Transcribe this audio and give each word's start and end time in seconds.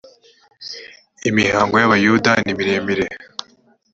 imihango 1.29 1.73
y 1.81 1.85
‘abayuda 1.87 2.31
nimiremire. 2.43 3.05